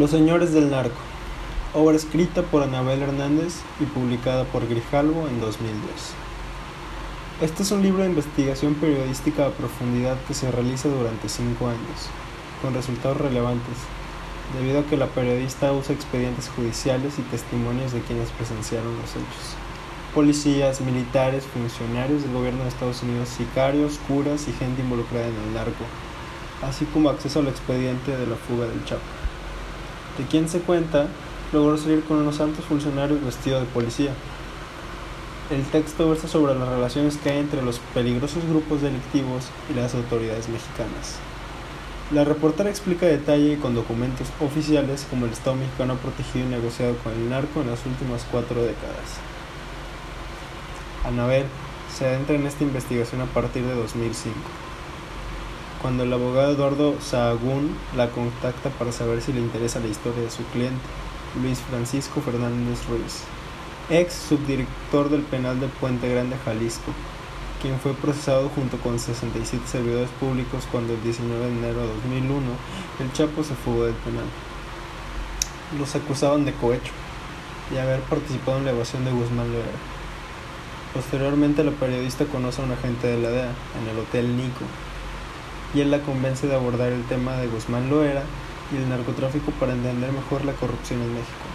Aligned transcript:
Los 0.00 0.12
Señores 0.12 0.54
del 0.54 0.70
Narco, 0.70 0.96
obra 1.74 1.94
escrita 1.94 2.40
por 2.40 2.62
Anabel 2.62 3.02
Hernández 3.02 3.56
y 3.80 3.84
publicada 3.84 4.44
por 4.44 4.66
Grijalvo 4.66 5.28
en 5.28 5.42
2002. 5.42 5.90
Este 7.42 7.62
es 7.62 7.70
un 7.70 7.82
libro 7.82 8.02
de 8.02 8.08
investigación 8.08 8.76
periodística 8.76 9.44
a 9.44 9.50
profundidad 9.50 10.16
que 10.26 10.32
se 10.32 10.50
realiza 10.50 10.88
durante 10.88 11.28
cinco 11.28 11.66
años, 11.66 12.08
con 12.62 12.72
resultados 12.72 13.18
relevantes, 13.18 13.76
debido 14.58 14.80
a 14.80 14.84
que 14.84 14.96
la 14.96 15.08
periodista 15.08 15.70
usa 15.70 15.94
expedientes 15.94 16.48
judiciales 16.48 17.18
y 17.18 17.22
testimonios 17.24 17.92
de 17.92 18.00
quienes 18.00 18.30
presenciaron 18.30 18.96
los 18.96 19.10
hechos. 19.10 19.54
Policías, 20.14 20.80
militares, 20.80 21.44
funcionarios 21.44 22.22
del 22.22 22.32
gobierno 22.32 22.62
de 22.62 22.70
Estados 22.70 23.02
Unidos, 23.02 23.28
sicarios, 23.28 24.00
curas 24.08 24.48
y 24.48 24.54
gente 24.54 24.80
involucrada 24.80 25.26
en 25.26 25.36
el 25.36 25.52
narco, 25.52 25.84
así 26.62 26.86
como 26.86 27.10
acceso 27.10 27.40
al 27.40 27.48
expediente 27.48 28.16
de 28.16 28.26
la 28.26 28.36
fuga 28.36 28.64
del 28.64 28.82
Chapo. 28.86 29.19
De 30.18 30.24
quien 30.24 30.48
se 30.48 30.60
cuenta, 30.60 31.06
logró 31.52 31.76
salir 31.76 32.04
con 32.04 32.18
unos 32.18 32.36
santos 32.36 32.64
funcionarios 32.64 33.24
vestidos 33.24 33.60
de 33.62 33.66
policía. 33.66 34.12
El 35.50 35.64
texto 35.64 36.08
versa 36.08 36.28
sobre 36.28 36.54
las 36.54 36.68
relaciones 36.68 37.16
que 37.16 37.30
hay 37.30 37.38
entre 37.38 37.62
los 37.62 37.80
peligrosos 37.92 38.44
grupos 38.48 38.82
delictivos 38.82 39.46
y 39.70 39.74
las 39.74 39.94
autoridades 39.94 40.48
mexicanas. 40.48 41.18
La 42.12 42.24
reportera 42.24 42.70
explica 42.70 43.06
detalle 43.06 43.52
y 43.52 43.56
con 43.56 43.74
documentos 43.74 44.28
oficiales 44.40 45.06
cómo 45.08 45.26
el 45.26 45.32
Estado 45.32 45.56
mexicano 45.56 45.92
ha 45.92 45.96
protegido 45.96 46.46
y 46.46 46.50
negociado 46.50 46.96
con 47.04 47.12
el 47.12 47.30
narco 47.30 47.60
en 47.60 47.70
las 47.70 47.86
últimas 47.86 48.26
cuatro 48.30 48.62
décadas. 48.62 49.18
Anabel 51.04 51.46
se 51.96 52.06
adentra 52.06 52.34
en 52.34 52.46
esta 52.46 52.64
investigación 52.64 53.20
a 53.20 53.26
partir 53.26 53.64
de 53.64 53.74
2005, 53.74 54.36
cuando 55.80 56.02
el 56.02 56.12
abogado 56.12 56.52
Eduardo 56.52 57.00
Sahagún 57.00 57.74
la 57.96 58.10
contacta 58.10 58.68
para 58.70 58.92
saber 58.92 59.22
si 59.22 59.32
le 59.32 59.40
interesa 59.40 59.80
la 59.80 59.86
historia 59.86 60.22
de 60.22 60.30
su 60.30 60.44
cliente, 60.44 60.80
Luis 61.42 61.58
Francisco 61.58 62.20
Fernández 62.20 62.86
Ruiz, 62.86 63.22
ex 63.88 64.12
subdirector 64.12 65.08
del 65.08 65.22
penal 65.22 65.58
de 65.58 65.68
Puente 65.68 66.08
Grande, 66.08 66.36
Jalisco, 66.44 66.92
quien 67.62 67.78
fue 67.78 67.94
procesado 67.94 68.50
junto 68.50 68.76
con 68.78 68.98
67 68.98 69.66
servidores 69.66 70.10
públicos 70.20 70.64
cuando 70.70 70.92
el 70.92 71.02
19 71.02 71.46
de 71.46 71.52
enero 71.52 71.80
de 71.80 71.94
2001 71.94 72.40
el 73.00 73.12
Chapo 73.12 73.42
se 73.42 73.54
fugó 73.54 73.84
del 73.84 73.94
penal. 73.94 74.24
Los 75.78 75.94
acusaban 75.94 76.44
de 76.44 76.52
cohecho 76.52 76.92
y 77.72 77.78
haber 77.78 78.00
participado 78.00 78.58
en 78.58 78.66
la 78.66 78.72
evasión 78.72 79.04
de 79.04 79.12
Guzmán 79.12 79.50
Loera. 79.50 79.68
Posteriormente 80.92 81.64
la 81.64 81.70
periodista 81.70 82.24
conoce 82.26 82.60
a 82.60 82.64
un 82.64 82.72
agente 82.72 83.06
de 83.06 83.18
la 83.18 83.30
DEA 83.30 83.52
en 83.80 83.88
el 83.88 83.98
Hotel 83.98 84.36
Nico 84.36 84.66
y 85.74 85.80
él 85.80 85.90
la 85.90 86.00
convence 86.00 86.46
de 86.46 86.54
abordar 86.54 86.92
el 86.92 87.04
tema 87.04 87.36
de 87.36 87.46
Guzmán 87.46 87.90
Loera 87.90 88.22
y 88.72 88.76
el 88.76 88.88
narcotráfico 88.88 89.52
para 89.52 89.72
entender 89.72 90.12
mejor 90.12 90.44
la 90.44 90.52
corrupción 90.52 91.00
en 91.00 91.14
México. 91.14 91.46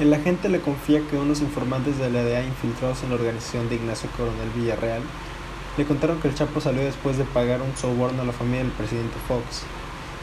El 0.00 0.12
agente 0.14 0.48
le 0.48 0.60
confía 0.60 1.02
que 1.08 1.16
unos 1.16 1.40
informantes 1.40 1.98
de 1.98 2.10
la 2.10 2.22
DEA 2.22 2.44
infiltrados 2.44 3.02
en 3.02 3.10
la 3.10 3.16
organización 3.16 3.68
de 3.68 3.76
Ignacio 3.76 4.08
Coronel 4.16 4.48
Villarreal 4.56 5.02
le 5.76 5.84
contaron 5.84 6.20
que 6.20 6.28
el 6.28 6.34
Chapo 6.34 6.60
salió 6.60 6.82
después 6.82 7.16
de 7.16 7.24
pagar 7.24 7.60
un 7.62 7.76
soborno 7.76 8.22
a 8.22 8.24
la 8.24 8.32
familia 8.32 8.62
del 8.62 8.72
presidente 8.72 9.16
Fox 9.28 9.62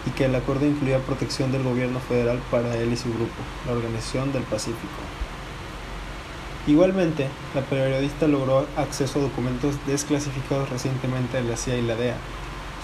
y 0.05 0.09
que 0.11 0.25
el 0.25 0.35
acuerdo 0.35 0.65
incluía 0.65 0.99
protección 0.99 1.51
del 1.51 1.63
gobierno 1.63 1.99
federal 1.99 2.39
para 2.49 2.75
él 2.75 2.91
y 2.91 2.97
su 2.97 3.09
grupo, 3.09 3.35
la 3.65 3.73
Organización 3.73 4.31
del 4.33 4.43
Pacífico. 4.43 4.97
Igualmente, 6.65 7.29
la 7.55 7.61
periodista 7.61 8.27
logró 8.27 8.65
acceso 8.75 9.19
a 9.19 9.23
documentos 9.23 9.75
desclasificados 9.85 10.69
recientemente 10.69 11.37
de 11.37 11.49
la 11.49 11.55
CIA 11.55 11.77
y 11.77 11.81
la 11.81 11.95
DEA 11.95 12.17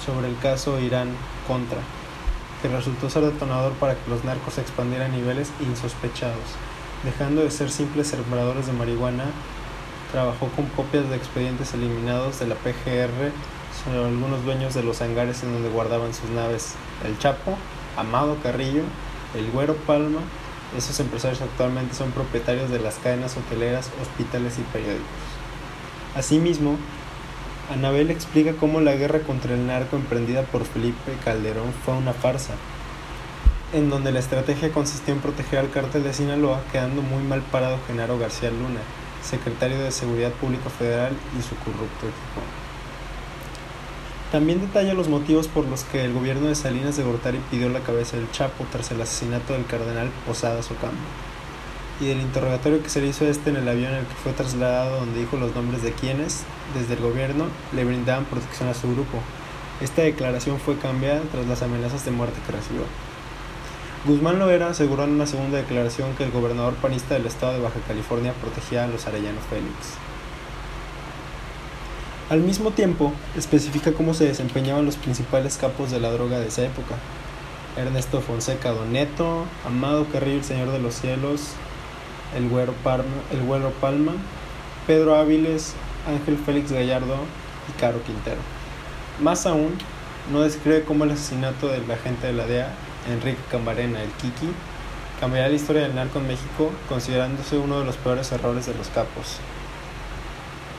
sobre 0.06 0.28
el 0.28 0.38
caso 0.40 0.80
Irán-Contra, 0.80 1.80
que 2.62 2.70
resultó 2.70 3.10
ser 3.10 3.24
detonador 3.24 3.74
para 3.74 3.96
que 3.96 4.10
los 4.10 4.24
narcos 4.24 4.56
se 4.56 4.62
expandieran 4.62 5.12
a 5.12 5.16
niveles 5.16 5.52
insospechados 5.60 6.58
Dejando 7.04 7.42
de 7.42 7.52
ser 7.52 7.70
simples 7.70 8.08
sembradores 8.08 8.66
de 8.66 8.72
marihuana, 8.72 9.26
trabajó 10.14 10.48
con 10.56 10.68
copias 10.68 11.10
de 11.10 11.18
expedientes 11.18 11.74
eliminados 11.74 12.40
de 12.40 12.48
la 12.48 12.56
PGR 12.56 13.34
sobre 13.84 14.06
algunos 14.06 14.46
dueños 14.46 14.74
de 14.74 14.84
los 14.84 15.02
hangares 15.02 15.44
en 15.44 15.52
donde 15.52 15.68
guardaban 15.68 16.14
sus 16.14 16.30
naves. 16.30 16.76
El 17.04 17.20
Chapo, 17.20 17.58
Amado 17.98 18.38
Carrillo, 18.42 18.84
el 19.36 19.52
Güero 19.52 19.76
Palma, 19.76 20.22
esos 20.78 20.98
empresarios 21.02 21.42
actualmente 21.42 21.94
son 21.94 22.12
propietarios 22.12 22.70
de 22.70 22.80
las 22.80 22.96
cadenas 22.96 23.36
hoteleras, 23.36 23.92
hospitales 24.02 24.58
y 24.58 24.62
periódicos. 24.62 25.04
Asimismo, 26.16 26.78
Anabel 27.72 28.12
explica 28.12 28.54
cómo 28.54 28.82
la 28.82 28.96
guerra 28.96 29.20
contra 29.20 29.54
el 29.54 29.66
narco 29.66 29.96
emprendida 29.96 30.44
por 30.44 30.66
Felipe 30.66 31.14
Calderón 31.24 31.72
fue 31.86 31.94
una 31.94 32.12
farsa, 32.12 32.56
en 33.72 33.90
donde 33.90 34.12
la 34.12 34.20
estrategia 34.20 34.72
consistió 34.72 35.14
en 35.14 35.22
proteger 35.22 35.60
al 35.60 35.72
cártel 35.72 36.04
de 36.04 36.14
Sinaloa, 36.14 36.62
quedando 36.74 37.02
muy 37.02 37.24
mal 37.24 37.42
parado 37.42 37.80
Genaro 37.88 38.20
García 38.20 38.52
Luna, 38.52 38.82
secretario 39.24 39.80
de 39.80 39.92
Seguridad 39.92 40.32
Pública 40.32 40.70
Federal 40.70 41.14
y 41.40 41.42
su 41.42 41.56
corrupto 41.56 42.06
equipo. 42.06 42.42
También 44.34 44.60
detalla 44.60 44.94
los 44.94 45.08
motivos 45.08 45.48
por 45.48 45.66
los 45.66 45.84
que 45.86 46.04
el 46.04 46.14
gobierno 46.14 46.48
de 46.48 46.56
Salinas 46.56 46.98
de 46.98 47.04
Gortari 47.04 47.40
pidió 47.50 47.70
la 47.70 47.80
cabeza 47.80 48.18
del 48.18 48.30
Chapo 48.32 48.66
tras 48.72 48.92
el 48.92 49.02
asesinato 49.02 49.54
del 49.54 49.66
cardenal 49.66 50.10
Posadas 50.28 50.70
Ocampo, 50.70 50.98
y 52.00 52.06
del 52.06 52.22
interrogatorio 52.22 52.82
que 52.82 52.90
se 52.90 53.02
le 53.02 53.08
hizo 53.08 53.26
a 53.26 53.30
este 53.30 53.50
en 53.50 53.58
el 53.58 53.68
avión 53.68 53.94
en 53.94 54.00
el 54.00 54.06
que 54.06 54.16
fue 54.16 54.34
trasladado 54.34 55.00
donde 55.00 55.20
dijo 55.20 55.38
los 55.38 55.54
nombres 55.56 55.84
de 55.84 55.94
quienes, 55.94 56.44
desde 56.78 56.96
el 56.96 57.02
gobierno, 57.02 57.46
le 57.74 57.86
brindaban 57.86 58.26
protección 58.26 58.70
a 58.70 58.74
su 58.74 58.92
grupo. 58.92 59.20
Esta 59.82 60.02
declaración 60.02 60.60
fue 60.60 60.78
cambiada 60.78 61.22
tras 61.32 61.46
las 61.46 61.62
amenazas 61.62 62.06
de 62.06 62.12
muerte 62.12 62.40
que 62.46 62.52
recibió. 62.52 62.84
Guzmán 64.06 64.38
Loera 64.38 64.70
aseguró 64.70 65.06
en 65.06 65.12
una 65.12 65.28
segunda 65.28 65.58
declaración 65.58 66.14
que 66.16 66.26
el 66.26 66.32
gobernador 66.32 66.74
panista 66.76 67.14
del 67.14 67.26
estado 67.26 67.54
de 67.54 67.60
Baja 67.60 67.80
California 67.88 68.34
protegía 68.34 68.84
a 68.84 68.88
los 68.88 69.08
Arellano 69.08 69.40
Félix. 69.50 69.98
Al 72.30 72.42
mismo 72.42 72.72
tiempo, 72.72 73.14
especifica 73.38 73.94
cómo 73.94 74.14
se 74.14 74.26
desempeñaban 74.26 74.86
los 74.86 74.98
principales 74.98 75.58
capos 75.58 75.92
de 75.92 76.00
la 76.00 76.12
droga 76.12 76.40
de 76.40 76.48
esa 76.48 76.64
época. 76.64 76.96
Ernesto 77.78 78.22
Fonseca 78.22 78.72
Doneto, 78.72 79.46
Amado 79.66 80.06
Carrillo 80.12 80.38
el 80.38 80.44
Señor 80.44 80.72
de 80.72 80.80
los 80.80 80.96
Cielos, 80.96 81.54
el 82.36 82.50
Güero, 82.50 82.74
el 83.32 83.44
Güero 83.44 83.72
Palma, 83.72 84.14
Pedro 84.88 85.16
Áviles, 85.16 85.74
Ángel 86.08 86.38
Félix 86.38 86.72
Gallardo 86.72 87.16
y 87.70 87.80
Caro 87.80 88.02
Quintero. 88.04 88.42
Más 89.22 89.46
aún, 89.46 89.78
no 90.32 90.42
describe 90.42 90.84
cómo 90.84 91.04
el 91.04 91.12
asesinato 91.12 91.68
del 91.68 91.90
agente 91.90 92.28
de 92.28 92.34
la 92.34 92.46
DEA 92.46 92.74
Enrique 93.12 93.40
Camarena, 93.52 94.02
el 94.02 94.10
Kiki, 94.12 94.50
cambiará 95.20 95.50
la 95.50 95.56
historia 95.56 95.84
del 95.84 95.96
narco 95.96 96.20
en 96.20 96.28
México 96.28 96.72
considerándose 96.90 97.58
uno 97.58 97.80
de 97.80 97.86
los 97.86 97.96
peores 97.98 98.32
errores 98.32 98.66
de 98.66 98.74
los 98.74 98.88
capos. 98.88 99.38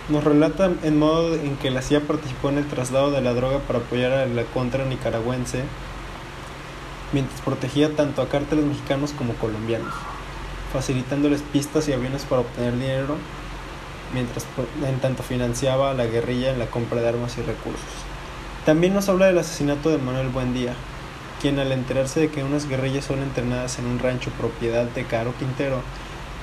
Nos 0.09 0.25
relata 0.25 0.71
en 0.83 0.99
modo 0.99 1.35
en 1.35 1.57
que 1.57 1.71
la 1.71 1.81
CIA 1.81 2.01
participó 2.01 2.51
en 2.51 2.59
el 2.59 2.69
traslado 2.69 3.11
de 3.11 3.23
la 3.23 3.33
droga 3.33 3.61
para 3.61 3.79
apoyar 3.79 4.13
a 4.13 4.27
la 4.27 4.45
contra 4.45 4.85
nicaragüense, 4.85 5.65
mientras 7.13 7.41
protegía 7.41 7.95
tanto 7.97 8.21
a 8.21 8.29
cárteles 8.29 8.67
mexicanos 8.67 9.13
como 9.13 9.33
colombianos, 9.35 9.95
facilitándoles 10.75 11.41
pistas 11.41 11.89
y 11.89 11.93
aviones 11.93 12.25
para 12.25 12.41
obtener 12.41 12.75
dinero, 12.75 13.17
mientras 14.13 14.45
en 14.85 14.99
tanto 14.99 15.23
financiaba 15.23 15.93
a 15.93 15.95
la 15.95 16.07
guerrilla 16.07 16.51
en 16.51 16.59
la 16.59 16.67
compra 16.67 17.01
de 17.01 17.09
armas 17.09 17.39
y 17.39 17.43
recursos. 17.43 17.81
También 18.67 18.93
nos 18.93 19.09
habla 19.09 19.27
del 19.27 19.39
asesinato 19.39 19.89
de 19.89 19.99
Manuel 19.99 20.31
Buendía, 20.31 20.75
quien 21.41 21.61
al 21.61 21.71
enterarse 21.71 22.19
de 22.19 22.31
que 22.31 22.43
unas 22.43 22.69
guerrillas 22.69 23.05
son 23.05 23.23
entrenadas 23.23 23.79
en 23.79 23.87
un 23.87 24.01
rancho 24.01 24.31
propiedad 24.33 24.85
de 24.85 25.05
Caro 25.05 25.33
Quintero, 25.39 25.81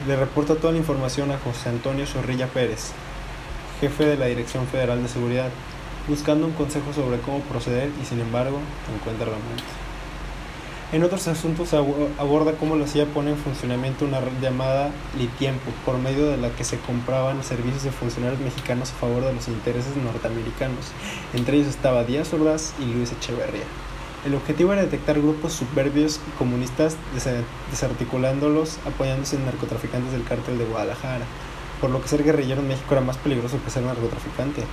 le 0.08 0.16
reporta 0.16 0.56
toda 0.56 0.72
la 0.72 0.80
información 0.80 1.30
a 1.32 1.38
José 1.38 1.68
Antonio 1.68 2.08
Zorrilla 2.08 2.48
Pérez, 2.48 2.94
jefe 3.82 4.06
de 4.06 4.16
la 4.16 4.28
Dirección 4.28 4.66
Federal 4.68 5.04
de 5.04 5.10
Seguridad, 5.10 5.50
buscando 6.08 6.48
un 6.48 6.54
consejo 6.54 6.94
sobre 6.94 7.20
cómo 7.20 7.42
proceder 7.42 7.90
y 8.02 8.06
sin 8.06 8.22
embargo 8.22 8.60
encuentra 8.96 9.26
la 9.26 9.38
muerte. 9.38 9.91
En 10.92 11.06
otros 11.06 11.26
asuntos 11.30 11.74
aborda 11.74 12.52
cómo 12.60 12.76
la 12.76 12.86
CIA 12.86 13.06
pone 13.06 13.32
en 13.32 13.38
funcionamiento 13.38 14.04
una 14.04 14.20
red 14.20 14.34
llamada 14.42 14.92
Litiempo, 15.18 15.72
por 15.86 15.98
medio 15.98 16.26
de 16.26 16.36
la 16.36 16.50
que 16.50 16.66
se 16.66 16.80
compraban 16.80 17.42
servicios 17.46 17.84
de 17.84 17.92
funcionarios 17.92 18.42
mexicanos 18.42 18.92
a 18.92 18.96
favor 18.96 19.24
de 19.24 19.34
los 19.34 19.48
intereses 19.48 19.96
norteamericanos. 19.96 20.92
Entre 21.34 21.56
ellos 21.56 21.70
estaba 21.70 22.04
Díaz 22.04 22.34
Ordaz 22.34 22.74
y 22.78 22.92
Luis 22.92 23.14
Echeverría. 23.14 23.64
El 24.26 24.36
objetivo 24.36 24.74
era 24.74 24.82
detectar 24.82 25.22
grupos 25.22 25.54
suburbios 25.54 26.20
y 26.28 26.38
comunistas 26.38 26.98
desarticulándolos 27.72 28.78
apoyándose 28.86 29.38
en 29.38 29.46
narcotraficantes 29.46 30.12
del 30.12 30.26
cártel 30.26 30.58
de 30.58 30.66
Guadalajara, 30.66 31.24
por 31.80 31.90
lo 31.90 32.02
que 32.02 32.10
ser 32.10 32.22
guerrillero 32.22 32.60
en 32.60 32.68
México 32.68 32.92
era 32.92 33.00
más 33.00 33.16
peligroso 33.16 33.64
que 33.64 33.72
ser 33.72 33.84
narcotraficante. 33.84 34.64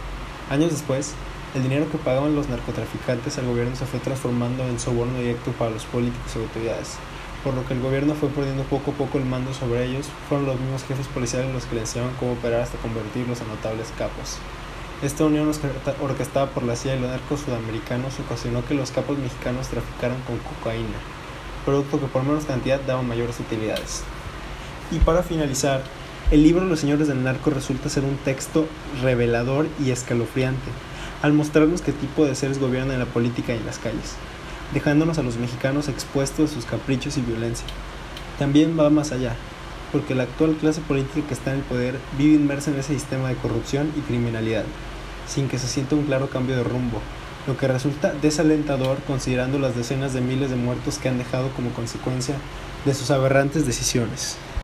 Años 0.50 0.70
después, 0.70 1.12
el 1.54 1.62
dinero 1.62 1.90
que 1.90 1.98
pagaban 1.98 2.34
los 2.34 2.48
narcotraficantes 2.48 3.36
al 3.36 3.46
gobierno 3.46 3.76
se 3.76 3.84
fue 3.84 4.00
transformando 4.00 4.64
en 4.64 4.80
soborno 4.80 5.18
directo 5.18 5.52
para 5.52 5.70
los 5.70 5.84
políticos 5.84 6.32
y 6.34 6.38
autoridades, 6.38 6.96
por 7.44 7.52
lo 7.52 7.66
que 7.66 7.74
el 7.74 7.82
gobierno 7.82 8.14
fue 8.14 8.30
perdiendo 8.30 8.62
poco 8.64 8.92
a 8.92 8.94
poco 8.94 9.18
el 9.18 9.26
mando 9.26 9.52
sobre 9.52 9.84
ellos, 9.84 10.06
fueron 10.28 10.46
los 10.46 10.58
mismos 10.58 10.84
jefes 10.84 11.06
policiales 11.08 11.52
los 11.52 11.66
que 11.66 11.74
le 11.74 11.82
enseñaban 11.82 12.14
cómo 12.18 12.32
operar 12.32 12.62
hasta 12.62 12.78
convertirlos 12.78 13.42
en 13.42 13.48
notables 13.48 13.92
capos. 13.98 14.38
Esta 15.02 15.26
unión 15.26 15.52
orquestada 16.02 16.46
por 16.46 16.62
la 16.62 16.76
CIA 16.76 16.96
y 16.96 17.00
los 17.00 17.10
narcos 17.10 17.40
sudamericanos 17.40 18.18
ocasionó 18.18 18.64
que 18.64 18.74
los 18.74 18.90
capos 18.90 19.18
mexicanos 19.18 19.68
traficaran 19.68 20.20
con 20.22 20.38
cocaína, 20.38 20.98
producto 21.66 22.00
que 22.00 22.06
por 22.06 22.24
menos 22.24 22.46
cantidad 22.46 22.80
daba 22.80 23.02
mayores 23.02 23.38
utilidades. 23.38 24.02
Y 24.90 24.98
para 24.98 25.22
finalizar, 25.22 25.84
el 26.30 26.42
libro 26.42 26.66
Los 26.66 26.80
Señores 26.80 27.08
del 27.08 27.24
Narco 27.24 27.48
resulta 27.48 27.88
ser 27.88 28.04
un 28.04 28.16
texto 28.18 28.66
revelador 29.00 29.66
y 29.82 29.92
escalofriante, 29.92 30.70
al 31.22 31.32
mostrarnos 31.32 31.80
qué 31.80 31.92
tipo 31.92 32.26
de 32.26 32.34
seres 32.34 32.60
gobiernan 32.60 32.98
la 32.98 33.06
política 33.06 33.54
y 33.54 33.56
en 33.56 33.64
las 33.64 33.78
calles, 33.78 34.12
dejándonos 34.74 35.16
a 35.16 35.22
los 35.22 35.38
mexicanos 35.38 35.88
expuestos 35.88 36.50
a 36.50 36.54
sus 36.54 36.66
caprichos 36.66 37.16
y 37.16 37.22
violencia. 37.22 37.66
También 38.38 38.78
va 38.78 38.90
más 38.90 39.10
allá, 39.10 39.36
porque 39.90 40.14
la 40.14 40.24
actual 40.24 40.54
clase 40.60 40.82
política 40.82 41.26
que 41.26 41.32
está 41.32 41.52
en 41.52 41.60
el 41.60 41.62
poder 41.62 41.98
vive 42.18 42.34
inmersa 42.34 42.72
en 42.72 42.78
ese 42.78 42.92
sistema 42.92 43.30
de 43.30 43.36
corrupción 43.36 43.90
y 43.96 44.00
criminalidad, 44.00 44.64
sin 45.26 45.48
que 45.48 45.58
se 45.58 45.66
sienta 45.66 45.96
un 45.96 46.04
claro 46.04 46.28
cambio 46.28 46.56
de 46.56 46.64
rumbo, 46.64 47.00
lo 47.46 47.56
que 47.56 47.68
resulta 47.68 48.12
desalentador 48.12 48.98
considerando 49.06 49.58
las 49.58 49.74
decenas 49.74 50.12
de 50.12 50.20
miles 50.20 50.50
de 50.50 50.56
muertos 50.56 50.98
que 50.98 51.08
han 51.08 51.16
dejado 51.16 51.48
como 51.56 51.70
consecuencia 51.70 52.34
de 52.84 52.92
sus 52.92 53.10
aberrantes 53.10 53.64
decisiones. 53.64 54.36